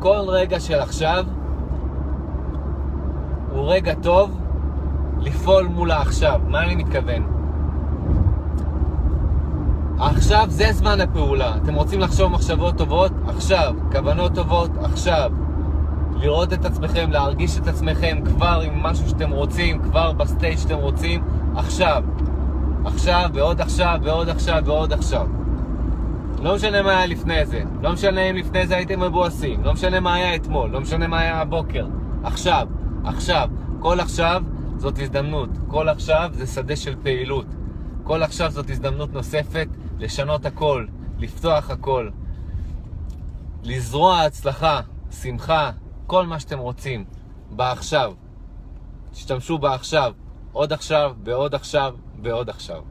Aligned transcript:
כל 0.00 0.24
רגע 0.28 0.60
של 0.60 0.80
עכשיו 0.80 1.24
הוא 3.52 3.72
רגע 3.72 3.94
טוב 3.94 4.38
לפעול 5.20 5.66
מול 5.66 5.90
העכשיו. 5.90 6.40
מה 6.48 6.62
אני 6.62 6.74
מתכוון? 6.74 7.22
עכשיו 9.98 10.46
זה 10.48 10.72
זמן 10.72 11.00
הפעולה. 11.00 11.56
אתם 11.56 11.74
רוצים 11.74 12.00
לחשוב 12.00 12.32
מחשבות 12.32 12.76
טובות? 12.78 13.12
עכשיו. 13.26 13.74
כוונות 13.92 14.34
טובות? 14.34 14.70
עכשיו. 14.82 15.32
לראות 16.16 16.52
את 16.52 16.64
עצמכם, 16.64 17.10
להרגיש 17.10 17.58
את 17.58 17.66
עצמכם 17.66 18.18
כבר 18.24 18.60
עם 18.64 18.82
משהו 18.82 19.08
שאתם 19.08 19.30
רוצים, 19.30 19.82
כבר 19.82 20.12
ב 20.12 20.20
state 20.20 20.58
שאתם 20.58 20.78
רוצים, 20.78 21.24
עכשיו. 21.56 22.02
עכשיו, 22.84 23.30
ועוד 23.32 23.60
עכשיו, 23.60 23.98
ועוד 24.02 24.28
עכשיו, 24.28 24.62
ועוד 24.64 24.92
עכשיו. 24.92 25.26
לא 26.40 26.54
משנה 26.54 26.82
מה 26.82 26.90
היה 26.90 27.06
לפני 27.06 27.46
זה. 27.46 27.62
לא 27.82 27.92
משנה 27.92 28.30
אם 28.30 28.36
לפני 28.36 28.66
זה 28.66 28.76
הייתם 28.76 29.00
מבואסים. 29.00 29.64
לא 29.64 29.72
משנה 29.72 30.00
מה 30.00 30.14
היה 30.14 30.34
אתמול. 30.34 30.70
לא 30.70 30.80
משנה 30.80 31.06
מה 31.06 31.20
היה 31.20 31.40
הבוקר. 31.40 31.86
עכשיו. 32.24 32.68
עכשיו. 33.04 33.48
כל 33.80 34.00
עכשיו 34.00 34.42
זאת 34.76 34.98
הזדמנות. 34.98 35.50
כל 35.68 35.88
עכשיו 35.88 36.30
זה 36.32 36.46
שדה 36.46 36.76
של 36.76 36.96
פעילות. 37.02 37.46
כל 38.10 38.22
עכשיו 38.22 38.50
זאת 38.50 38.70
הזדמנות 38.70 39.12
נוספת 39.12 39.68
לשנות 39.98 40.46
הכל, 40.46 40.86
לפתוח 41.18 41.70
הכל, 41.70 42.08
לזרוע 43.62 44.20
הצלחה, 44.20 44.80
שמחה, 45.10 45.70
כל 46.06 46.26
מה 46.26 46.40
שאתם 46.40 46.58
רוצים, 46.58 47.04
בעכשיו. 47.50 48.12
תשתמשו 49.10 49.58
בעכשיו, 49.58 50.12
עוד 50.52 50.72
עכשיו, 50.72 51.12
ועוד 51.24 51.54
עכשיו, 51.54 51.94
ועוד 52.22 52.50
עכשיו. 52.50 52.82